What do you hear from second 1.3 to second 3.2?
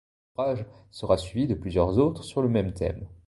de plusieurs autres sur le même thème.